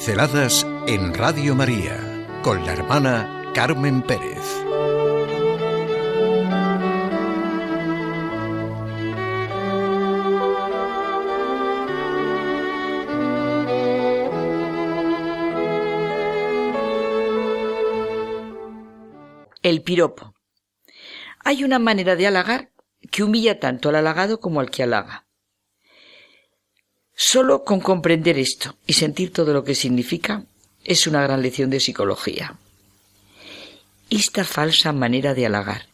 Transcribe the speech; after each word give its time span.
Pinceladas 0.00 0.66
en 0.86 1.12
Radio 1.12 1.54
María 1.54 2.26
con 2.42 2.64
la 2.64 2.72
hermana 2.72 3.52
Carmen 3.54 4.00
Pérez. 4.00 4.38
El 19.62 19.82
piropo. 19.82 20.34
Hay 21.44 21.62
una 21.62 21.78
manera 21.78 22.16
de 22.16 22.26
halagar 22.26 22.70
que 23.10 23.22
humilla 23.22 23.60
tanto 23.60 23.90
al 23.90 23.96
halagado 23.96 24.40
como 24.40 24.60
al 24.60 24.70
que 24.70 24.82
halaga. 24.82 25.26
Solo 27.22 27.64
con 27.64 27.80
comprender 27.80 28.38
esto 28.38 28.76
y 28.86 28.94
sentir 28.94 29.30
todo 29.30 29.52
lo 29.52 29.62
que 29.62 29.74
significa 29.74 30.46
es 30.82 31.06
una 31.06 31.20
gran 31.20 31.42
lección 31.42 31.68
de 31.68 31.78
psicología. 31.78 32.56
Esta 34.08 34.42
falsa 34.42 34.94
manera 34.94 35.34
de 35.34 35.44
halagar, 35.44 35.86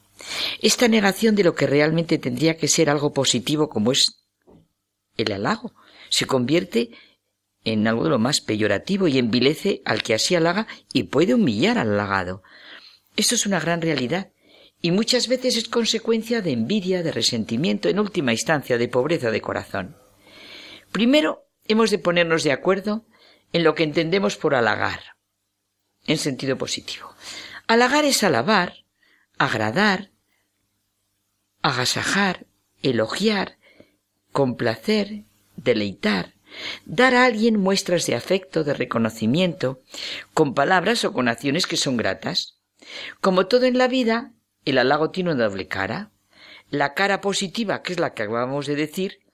esta 0.62 0.86
negación 0.86 1.34
de 1.34 1.42
lo 1.42 1.56
que 1.56 1.66
realmente 1.66 2.18
tendría 2.18 2.56
que 2.56 2.68
ser 2.68 2.88
algo 2.88 3.12
positivo 3.12 3.68
como 3.68 3.90
es 3.90 4.22
el 5.16 5.32
halago, 5.32 5.72
se 6.10 6.26
convierte 6.26 6.90
en 7.64 7.88
algo 7.88 8.04
de 8.04 8.10
lo 8.10 8.20
más 8.20 8.40
peyorativo 8.40 9.08
y 9.08 9.18
envilece 9.18 9.82
al 9.84 10.04
que 10.04 10.14
así 10.14 10.36
halaga 10.36 10.68
y 10.92 11.02
puede 11.02 11.34
humillar 11.34 11.76
al 11.76 11.90
halagado. 11.94 12.44
Esto 13.16 13.34
es 13.34 13.46
una 13.46 13.58
gran 13.58 13.82
realidad 13.82 14.30
y 14.80 14.92
muchas 14.92 15.26
veces 15.26 15.56
es 15.56 15.68
consecuencia 15.68 16.40
de 16.40 16.52
envidia, 16.52 17.02
de 17.02 17.10
resentimiento, 17.10 17.88
en 17.88 17.98
última 17.98 18.30
instancia 18.30 18.78
de 18.78 18.86
pobreza 18.86 19.32
de 19.32 19.40
corazón. 19.40 20.05
Primero, 20.96 21.46
hemos 21.64 21.90
de 21.90 21.98
ponernos 21.98 22.42
de 22.42 22.52
acuerdo 22.52 23.04
en 23.52 23.64
lo 23.64 23.74
que 23.74 23.82
entendemos 23.82 24.38
por 24.38 24.54
halagar, 24.54 25.00
en 26.06 26.16
sentido 26.16 26.56
positivo. 26.56 27.14
Halagar 27.66 28.06
es 28.06 28.24
alabar, 28.24 28.86
agradar, 29.36 30.10
agasajar, 31.60 32.46
elogiar, 32.80 33.58
complacer, 34.32 35.24
deleitar, 35.56 36.32
dar 36.86 37.14
a 37.14 37.26
alguien 37.26 37.60
muestras 37.60 38.06
de 38.06 38.14
afecto, 38.14 38.64
de 38.64 38.72
reconocimiento, 38.72 39.82
con 40.32 40.54
palabras 40.54 41.04
o 41.04 41.12
con 41.12 41.28
acciones 41.28 41.66
que 41.66 41.76
son 41.76 41.98
gratas. 41.98 42.56
Como 43.20 43.48
todo 43.48 43.66
en 43.66 43.76
la 43.76 43.88
vida, 43.88 44.32
el 44.64 44.78
halago 44.78 45.10
tiene 45.10 45.32
una 45.32 45.44
doble 45.44 45.68
cara. 45.68 46.10
La 46.70 46.94
cara 46.94 47.20
positiva, 47.20 47.82
que 47.82 47.92
es 47.92 48.00
la 48.00 48.14
que 48.14 48.22
acabamos 48.22 48.66
de 48.66 48.76
decir, 48.76 49.25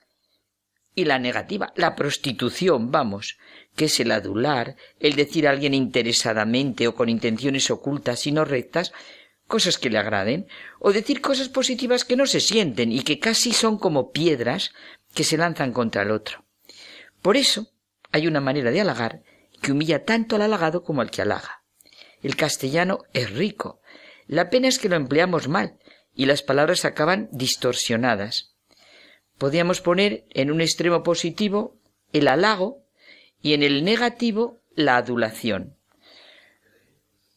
y 0.95 1.05
la 1.05 1.19
negativa, 1.19 1.73
la 1.75 1.95
prostitución, 1.95 2.91
vamos, 2.91 3.37
que 3.75 3.85
es 3.85 3.99
el 3.99 4.11
adular, 4.11 4.75
el 4.99 5.15
decir 5.15 5.47
a 5.47 5.51
alguien 5.51 5.73
interesadamente 5.73 6.87
o 6.87 6.95
con 6.95 7.09
intenciones 7.09 7.71
ocultas 7.71 8.27
y 8.27 8.31
no 8.31 8.45
rectas, 8.45 8.93
cosas 9.47 9.77
que 9.77 9.89
le 9.89 9.97
agraden, 9.97 10.47
o 10.79 10.93
decir 10.93 11.21
cosas 11.21 11.49
positivas 11.49 12.05
que 12.05 12.15
no 12.15 12.25
se 12.25 12.39
sienten 12.39 12.91
y 12.91 13.01
que 13.01 13.19
casi 13.19 13.53
son 13.53 13.77
como 13.77 14.11
piedras 14.11 14.71
que 15.13 15.23
se 15.23 15.37
lanzan 15.37 15.73
contra 15.73 16.03
el 16.03 16.11
otro. 16.11 16.45
Por 17.21 17.37
eso 17.37 17.71
hay 18.11 18.27
una 18.27 18.41
manera 18.41 18.71
de 18.71 18.81
halagar 18.81 19.23
que 19.61 19.71
humilla 19.71 20.05
tanto 20.05 20.35
al 20.35 20.43
halagado 20.43 20.83
como 20.83 21.01
al 21.01 21.09
que 21.09 21.21
halaga. 21.21 21.63
El 22.21 22.35
castellano 22.35 22.99
es 23.13 23.31
rico. 23.31 23.81
La 24.27 24.49
pena 24.49 24.67
es 24.67 24.79
que 24.79 24.89
lo 24.89 24.95
empleamos 24.95 25.47
mal 25.47 25.77
y 26.15 26.25
las 26.25 26.43
palabras 26.43 26.85
acaban 26.85 27.29
distorsionadas 27.31 28.52
podríamos 29.43 29.81
poner 29.81 30.23
en 30.29 30.51
un 30.51 30.61
extremo 30.61 31.03
positivo 31.03 31.77
el 32.13 32.29
halago 32.29 32.85
y 33.41 33.53
en 33.53 33.61
el 33.61 33.83
negativo 33.83 34.61
la 34.73 34.95
adulación. 34.95 35.75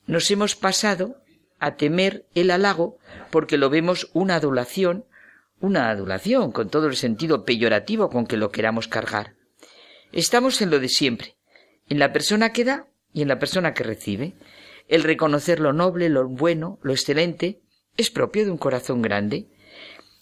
Nos 0.07 0.31
hemos 0.31 0.55
pasado 0.55 1.17
a 1.59 1.75
temer 1.75 2.25
el 2.37 2.53
halago 2.53 2.97
porque 3.33 3.59
lo 3.59 3.71
vemos 3.71 4.09
una 4.13 4.37
adulación, 4.37 5.05
una 5.59 5.91
adulación 5.91 6.53
con 6.53 6.71
todo 6.71 6.87
el 6.87 6.95
sentido 6.95 7.45
peyorativo 7.45 8.09
con 8.09 8.29
que 8.29 8.37
lo 8.37 8.53
queramos 8.53 8.87
cargar. 8.87 9.35
Estamos 10.13 10.63
en 10.63 10.71
lo 10.71 10.79
de 10.79 10.89
siempre, 10.89 11.35
en 11.89 11.99
la 11.99 12.13
persona 12.13 12.53
que 12.53 12.63
da 12.63 12.87
y 13.13 13.23
en 13.23 13.27
la 13.27 13.41
persona 13.41 13.75
que 13.75 13.83
recibe. 13.83 14.35
El 14.87 15.03
reconocer 15.03 15.59
lo 15.59 15.73
noble, 15.73 16.09
lo 16.09 16.29
bueno, 16.29 16.79
lo 16.83 16.93
excelente, 16.93 17.63
es 17.97 18.13
propio 18.13 18.45
de 18.45 18.53
un 18.53 18.59
corazón 18.59 19.03
grande 19.03 19.49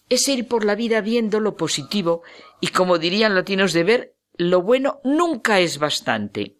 es 0.09 0.29
ir 0.29 0.47
por 0.47 0.65
la 0.65 0.75
vida 0.75 1.01
viendo 1.01 1.41
lo 1.41 1.57
positivo 1.57 2.23
y, 2.61 2.69
como 2.69 2.99
dirían 2.99 3.35
latinos 3.35 3.73
de 3.73 3.85
ver, 3.85 4.15
lo 4.37 4.63
bueno 4.63 5.01
nunca 5.05 5.61
es 5.61 5.79
bastante. 5.79 6.57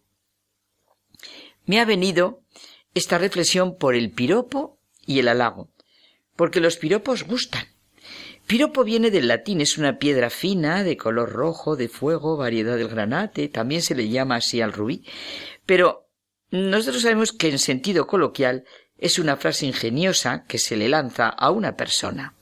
Me 1.65 1.79
ha 1.79 1.85
venido 1.85 2.41
esta 2.93 3.17
reflexión 3.17 3.77
por 3.77 3.95
el 3.95 4.11
piropo 4.11 4.79
y 5.05 5.19
el 5.19 5.27
halago, 5.27 5.69
porque 6.35 6.59
los 6.59 6.77
piropos 6.77 7.23
gustan. 7.23 7.67
Piropo 8.47 8.83
viene 8.83 9.09
del 9.09 9.27
latín, 9.27 9.59
es 9.59 9.77
una 9.77 9.97
piedra 9.97 10.29
fina, 10.29 10.83
de 10.83 10.97
color 10.97 11.31
rojo, 11.31 11.75
de 11.75 11.89
fuego, 11.89 12.37
variedad 12.37 12.77
del 12.77 12.87
granate, 12.87 13.49
también 13.49 13.81
se 13.81 13.95
le 13.95 14.07
llama 14.07 14.35
así 14.35 14.61
al 14.61 14.71
rubí, 14.71 15.03
pero 15.65 16.07
nosotros 16.51 17.01
sabemos 17.01 17.31
que 17.31 17.49
en 17.49 17.57
sentido 17.57 18.05
coloquial 18.05 18.65
es 18.97 19.17
una 19.17 19.35
frase 19.35 19.65
ingeniosa 19.65 20.45
que 20.47 20.59
se 20.59 20.77
le 20.77 20.87
lanza 20.87 21.27
a 21.27 21.49
una 21.49 21.75
persona 21.75 22.35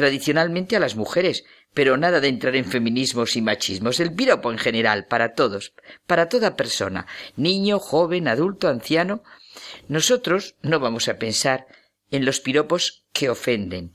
tradicionalmente 0.00 0.76
a 0.76 0.80
las 0.80 0.96
mujeres, 0.96 1.44
pero 1.74 1.98
nada 1.98 2.20
de 2.20 2.28
entrar 2.28 2.56
en 2.56 2.64
feminismos 2.64 3.36
y 3.36 3.42
machismos. 3.42 4.00
El 4.00 4.14
piropo 4.14 4.50
en 4.50 4.56
general, 4.56 5.04
para 5.04 5.34
todos, 5.34 5.74
para 6.06 6.30
toda 6.30 6.56
persona, 6.56 7.06
niño, 7.36 7.78
joven, 7.78 8.26
adulto, 8.26 8.68
anciano. 8.68 9.22
Nosotros 9.88 10.56
no 10.62 10.80
vamos 10.80 11.08
a 11.08 11.18
pensar 11.18 11.66
en 12.10 12.24
los 12.24 12.40
piropos 12.40 13.04
que 13.12 13.28
ofenden, 13.28 13.94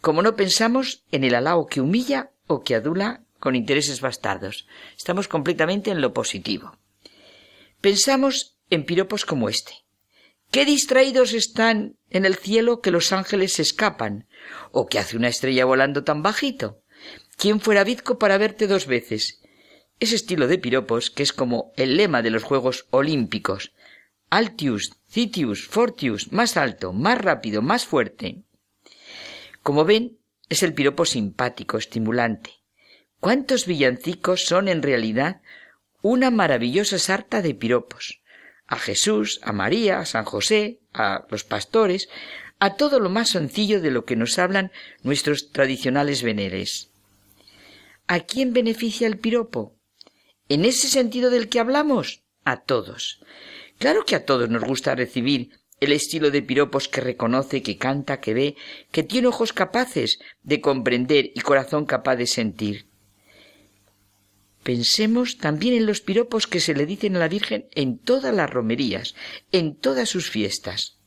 como 0.00 0.22
no 0.22 0.36
pensamos 0.36 1.04
en 1.12 1.22
el 1.22 1.34
halago 1.34 1.66
que 1.66 1.82
humilla 1.82 2.30
o 2.46 2.62
que 2.62 2.74
adula 2.74 3.22
con 3.38 3.54
intereses 3.54 4.00
bastardos. 4.00 4.66
Estamos 4.96 5.28
completamente 5.28 5.90
en 5.90 6.00
lo 6.00 6.14
positivo. 6.14 6.78
Pensamos 7.82 8.56
en 8.70 8.86
piropos 8.86 9.26
como 9.26 9.50
este. 9.50 9.74
Qué 10.52 10.66
distraídos 10.66 11.32
están 11.32 11.96
en 12.10 12.26
el 12.26 12.36
cielo 12.36 12.82
que 12.82 12.90
los 12.90 13.12
ángeles 13.12 13.54
se 13.54 13.62
escapan, 13.62 14.28
¿O 14.70 14.86
qué 14.86 14.98
hace 14.98 15.16
una 15.16 15.28
estrella 15.28 15.64
volando 15.64 16.04
tan 16.04 16.22
bajito? 16.22 16.82
¿Quién 17.38 17.58
fuera 17.58 17.84
bizco 17.84 18.18
para 18.18 18.36
verte 18.36 18.66
dos 18.66 18.86
veces? 18.86 19.40
Ese 19.98 20.14
estilo 20.14 20.48
de 20.48 20.58
piropos, 20.58 21.10
que 21.10 21.22
es 21.22 21.32
como 21.32 21.72
el 21.76 21.96
lema 21.96 22.20
de 22.20 22.28
los 22.28 22.42
Juegos 22.42 22.86
Olímpicos. 22.90 23.72
Altius, 24.28 24.92
Citius, 25.08 25.66
Fortius, 25.66 26.32
más 26.32 26.58
alto, 26.58 26.92
más 26.92 27.18
rápido, 27.18 27.62
más 27.62 27.86
fuerte. 27.86 28.42
Como 29.62 29.86
ven, 29.86 30.18
es 30.50 30.62
el 30.62 30.74
piropo 30.74 31.06
simpático, 31.06 31.78
estimulante. 31.78 32.50
¿Cuántos 33.20 33.64
villancicos 33.64 34.44
son 34.44 34.68
en 34.68 34.82
realidad 34.82 35.40
una 36.02 36.30
maravillosa 36.30 36.98
sarta 36.98 37.40
de 37.40 37.54
piropos? 37.54 38.21
A 38.72 38.78
Jesús, 38.78 39.38
a 39.42 39.52
María, 39.52 39.98
a 39.98 40.06
San 40.06 40.24
José, 40.24 40.80
a 40.94 41.26
los 41.28 41.44
pastores, 41.44 42.08
a 42.58 42.76
todo 42.76 43.00
lo 43.00 43.10
más 43.10 43.28
sencillo 43.28 43.82
de 43.82 43.90
lo 43.90 44.06
que 44.06 44.16
nos 44.16 44.38
hablan 44.38 44.72
nuestros 45.02 45.52
tradicionales 45.52 46.22
veneres. 46.22 46.90
¿A 48.06 48.20
quién 48.20 48.54
beneficia 48.54 49.06
el 49.06 49.18
piropo? 49.18 49.76
¿En 50.48 50.64
ese 50.64 50.88
sentido 50.88 51.28
del 51.28 51.50
que 51.50 51.60
hablamos? 51.60 52.22
A 52.44 52.62
todos. 52.62 53.20
Claro 53.76 54.06
que 54.06 54.16
a 54.16 54.24
todos 54.24 54.48
nos 54.48 54.64
gusta 54.64 54.94
recibir 54.94 55.50
el 55.80 55.92
estilo 55.92 56.30
de 56.30 56.40
piropos 56.40 56.88
que 56.88 57.02
reconoce, 57.02 57.62
que 57.62 57.76
canta, 57.76 58.20
que 58.20 58.32
ve, 58.32 58.56
que 58.90 59.02
tiene 59.02 59.28
ojos 59.28 59.52
capaces 59.52 60.18
de 60.42 60.62
comprender 60.62 61.30
y 61.34 61.40
corazón 61.42 61.84
capaz 61.84 62.16
de 62.16 62.26
sentir. 62.26 62.86
Pensemos 64.62 65.38
también 65.38 65.74
en 65.74 65.86
los 65.86 66.00
piropos 66.00 66.46
que 66.46 66.60
se 66.60 66.74
le 66.74 66.86
dicen 66.86 67.16
a 67.16 67.18
la 67.18 67.28
Virgen 67.28 67.66
en 67.72 67.98
todas 67.98 68.34
las 68.34 68.48
romerías, 68.48 69.14
en 69.50 69.74
todas 69.74 70.08
sus 70.08 70.30
fiestas. 70.30 70.98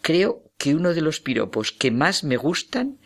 Creo 0.00 0.42
que 0.56 0.74
uno 0.74 0.94
de 0.94 1.02
los 1.02 1.20
piropos 1.20 1.70
que 1.70 1.90
más 1.90 2.24
me 2.24 2.36
gustan 2.36 2.98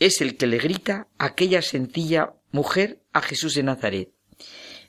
es 0.00 0.20
el 0.20 0.36
que 0.36 0.46
le 0.46 0.58
grita 0.58 1.08
aquella 1.18 1.62
sencilla 1.62 2.34
mujer 2.50 3.00
a 3.12 3.22
Jesús 3.22 3.54
de 3.54 3.62
Nazaret. 3.62 4.10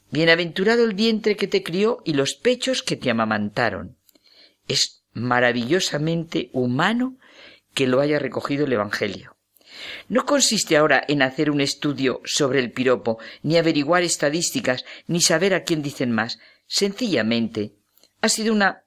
Bienaventurado 0.09 0.83
el 0.83 0.93
vientre 0.93 1.35
que 1.35 1.47
te 1.47 1.63
crió 1.63 2.01
y 2.05 2.13
los 2.13 2.33
pechos 2.33 2.81
que 2.81 2.95
te 2.95 3.09
amamantaron. 3.09 3.97
Es 4.67 5.03
maravillosamente 5.13 6.49
humano 6.53 7.17
que 7.73 7.87
lo 7.87 8.01
haya 8.01 8.19
recogido 8.19 8.65
el 8.65 8.73
Evangelio. 8.73 9.36
No 10.09 10.25
consiste 10.25 10.77
ahora 10.77 11.03
en 11.07 11.21
hacer 11.21 11.49
un 11.51 11.61
estudio 11.61 12.21
sobre 12.25 12.59
el 12.59 12.71
piropo, 12.71 13.19
ni 13.43 13.57
averiguar 13.57 14.03
estadísticas, 14.03 14.85
ni 15.07 15.21
saber 15.21 15.53
a 15.53 15.63
quién 15.63 15.81
dicen 15.81 16.11
más. 16.11 16.39
Sencillamente, 16.67 17.73
ha 18.21 18.29
sido 18.29 18.53
una 18.53 18.83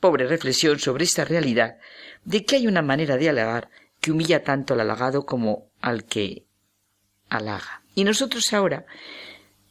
pobre 0.00 0.26
reflexión 0.26 0.78
sobre 0.78 1.04
esta 1.04 1.24
realidad 1.24 1.78
de 2.24 2.44
que 2.44 2.56
hay 2.56 2.66
una 2.66 2.82
manera 2.82 3.16
de 3.16 3.28
halagar 3.28 3.70
que 4.00 4.10
humilla 4.10 4.42
tanto 4.42 4.74
al 4.74 4.80
halagado 4.80 5.26
como 5.26 5.70
al 5.80 6.04
que 6.04 6.46
halaga. 7.28 7.82
Y 7.94 8.04
nosotros 8.04 8.52
ahora 8.52 8.86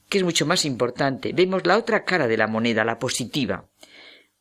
que 0.10 0.18
es 0.18 0.24
mucho 0.24 0.45
más 0.45 0.66
importante, 0.66 1.34
vemos 1.34 1.66
la 1.66 1.78
otra 1.78 2.04
cara 2.04 2.28
de 2.28 2.36
la 2.36 2.48
moneda, 2.48 2.84
la 2.84 2.98
positiva. 2.98 3.69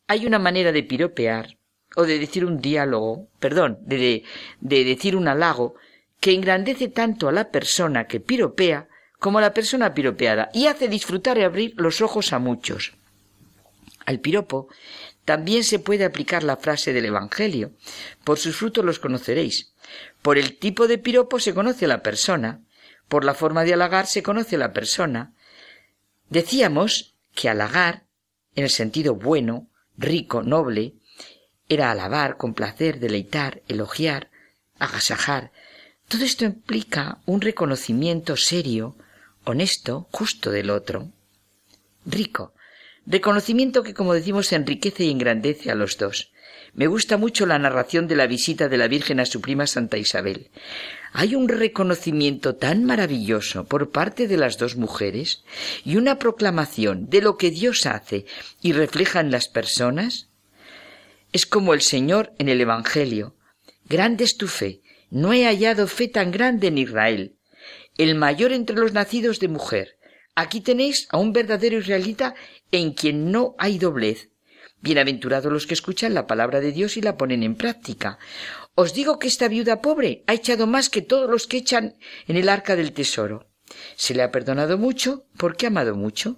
Hay 0.07 0.27
una 0.27 0.39
manera 0.39 0.73
de 0.73 0.83
piropear 0.83 1.58
o 1.99 2.07
de 2.07 2.21
decir 2.21 2.45
un 2.45 2.61
diálogo, 2.61 3.27
perdón, 3.41 3.79
de, 3.81 4.23
de, 4.61 4.85
decir 4.85 5.17
un 5.17 5.27
halago 5.27 5.75
que 6.21 6.33
engrandece 6.33 6.87
tanto 6.87 7.27
a 7.27 7.33
la 7.33 7.51
persona 7.51 8.07
que 8.07 8.21
piropea 8.21 8.87
como 9.19 9.39
a 9.39 9.41
la 9.41 9.53
persona 9.53 9.95
piropeada 9.95 10.49
y 10.55 10.69
hace 10.69 10.87
disfrutar 10.87 11.39
y 11.39 11.43
abrir 11.43 11.75
los 11.77 12.01
ojos 12.01 12.33
a 12.33 12.39
muchos. 12.39 12.93
Al 14.07 14.21
piropo 14.21 14.69
también 15.25 15.65
se 15.65 15.81
puede 15.81 16.05
aplicar 16.05 16.45
la 16.45 16.57
frase 16.57 16.93
del 16.93 17.07
Evangelio. 17.07 17.73
Por 18.23 18.39
sus 18.39 18.55
frutos 18.55 18.85
los 18.85 19.01
conoceréis. 19.01 19.73
Por 20.23 20.39
el 20.39 20.57
tipo 20.57 20.87
de 20.87 20.99
piropo 20.99 21.41
se 21.41 21.53
conoce 21.53 21.87
a 21.87 21.89
la 21.89 22.05
persona. 22.05 22.61
Por 23.09 23.25
la 23.25 23.35
forma 23.35 23.65
de 23.65 23.75
halagar 23.75 24.07
se 24.07 24.23
conoce 24.23 24.55
a 24.55 24.61
la 24.61 24.73
persona. 24.73 25.33
Decíamos 26.31 27.17
que 27.35 27.49
halagar, 27.49 28.05
en 28.55 28.63
el 28.63 28.71
sentido 28.71 29.17
bueno, 29.17 29.67
rico, 29.97 30.45
noble, 30.45 30.95
era 31.69 31.91
alabar, 31.91 32.37
complacer, 32.37 33.01
deleitar, 33.01 33.63
elogiar, 33.69 34.31
agasajar. 34.79 35.53
Todo 36.09 36.25
esto 36.25 36.45
implica 36.45 37.19
un 37.27 37.41
reconocimiento 37.41 38.37
serio, 38.37 38.97
honesto, 39.45 40.09
justo 40.11 40.51
del 40.51 40.71
otro. 40.71 41.11
Rico, 42.07 42.55
Reconocimiento 43.11 43.83
que, 43.83 43.95
como 43.95 44.13
decimos, 44.13 44.53
enriquece 44.53 45.05
y 45.05 45.11
engrandece 45.11 45.71
a 45.71 45.75
los 45.75 45.97
dos. 45.97 46.31
Me 46.75 46.89
gusta 46.89 47.17
mucho 47.17 47.47
la 47.47 47.59
narración 47.59 48.07
de 48.07 48.17
la 48.17 48.27
visita 48.27 48.69
de 48.69 48.77
la 48.77 48.87
Virgen 48.87 49.19
a 49.19 49.25
su 49.25 49.41
prima 49.41 49.67
Santa 49.67 49.97
Isabel. 49.97 50.51
Hay 51.15 51.35
un 51.35 51.49
reconocimiento 51.49 52.57
tan 52.57 52.85
maravilloso 52.85 53.65
por 53.65 53.93
parte 53.93 54.29
de 54.29 54.37
las 54.37 54.59
dos 54.59 54.77
mujeres 54.77 55.43
y 55.87 55.97
una 55.97 56.19
proclamación 56.19 57.09
de 57.09 57.23
lo 57.23 57.39
que 57.39 57.51
Dios 57.51 57.87
hace 57.87 58.27
y 58.61 58.75
refleja 58.75 59.21
en 59.21 59.31
las 59.31 59.49
personas. 59.49 60.28
Es 61.33 61.45
como 61.45 61.75
el 61.75 61.83
Señor 61.83 62.33
en 62.39 62.49
el 62.49 62.61
Evangelio. 62.61 63.37
Grande 63.85 64.25
es 64.25 64.37
tu 64.37 64.49
fe. 64.49 64.81
No 65.11 65.33
he 65.33 65.45
hallado 65.45 65.87
fe 65.87 66.09
tan 66.09 66.31
grande 66.31 66.69
en 66.69 66.79
Israel. 66.79 67.37
El 67.99 68.15
mayor 68.15 68.53
entre 68.53 68.77
los 68.77 68.93
nacidos 68.93 69.39
de 69.39 69.49
mujer. 69.49 69.99
Aquí 70.35 70.61
tenéis 70.61 71.07
a 71.11 71.19
un 71.19 71.33
verdadero 71.33 71.79
israelita 71.79 72.35
en 72.73 72.93
quien 72.93 73.31
no 73.31 73.55
hay 73.59 73.79
doblez. 73.79 74.31
Bienaventurados 74.81 75.53
los 75.53 75.67
que 75.67 75.75
escuchan 75.75 76.15
la 76.15 76.27
palabra 76.27 76.61
de 76.61 76.73
Dios 76.73 76.97
y 76.97 77.03
la 77.03 77.17
ponen 77.17 77.43
en 77.43 77.57
práctica. 77.57 78.19
Os 78.75 78.95
digo 78.95 79.19
que 79.19 79.27
esta 79.27 79.49
viuda 79.49 79.83
pobre 79.83 80.23
ha 80.29 80.35
echado 80.35 80.67
más 80.67 80.89
que 80.89 81.03
todos 81.03 81.29
los 81.29 81.47
que 81.47 81.57
echan 81.59 81.97
en 82.29 82.37
el 82.37 82.49
arca 82.49 82.77
del 82.77 82.93
tesoro. 82.93 83.51
Se 83.97 84.15
le 84.15 84.23
ha 84.23 84.31
perdonado 84.31 84.79
mucho 84.79 85.27
porque 85.37 85.67
ha 85.67 85.69
amado 85.69 85.97
mucho. 85.97 86.37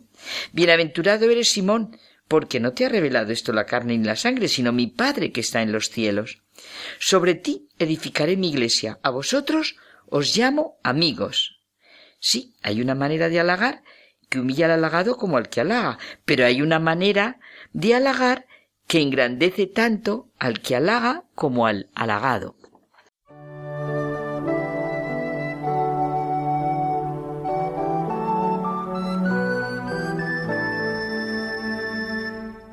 Bienaventurado 0.53 1.29
eres 1.31 1.51
Simón, 1.51 1.97
porque 2.31 2.61
no 2.61 2.75
te 2.75 2.87
ha 2.87 2.89
revelado 2.89 3.33
esto 3.33 3.53
la 3.53 3.67
carne 3.67 3.99
ni 3.99 4.05
la 4.05 4.15
sangre, 4.15 4.47
sino 4.47 4.71
mi 4.71 4.87
Padre 4.87 5.33
que 5.33 5.41
está 5.41 5.63
en 5.63 5.73
los 5.73 5.91
cielos. 5.91 6.45
Sobre 7.01 7.35
ti 7.35 7.67
edificaré 7.77 8.37
mi 8.37 8.51
iglesia, 8.51 9.01
a 9.03 9.11
vosotros 9.11 9.75
os 10.07 10.37
llamo 10.37 10.79
amigos. 10.85 11.59
Sí, 12.21 12.55
hay 12.63 12.81
una 12.81 12.95
manera 12.95 13.29
de 13.29 13.41
halagar 13.41 13.83
que 14.29 14.39
humilla 14.39 14.67
al 14.67 14.71
halagado 14.71 15.17
como 15.17 15.39
al 15.39 15.49
que 15.49 15.63
halaga, 15.63 15.99
pero 16.25 16.47
hay 16.47 16.63
una 16.63 16.79
manera 16.79 17.41
de 17.73 17.97
halagar 17.97 18.47
que 18.87 19.01
engrandece 19.01 19.67
tanto 19.67 20.31
al 20.39 20.61
que 20.61 20.77
halaga 20.77 21.25
como 21.35 21.67
al 21.67 21.91
halagado. 21.97 22.55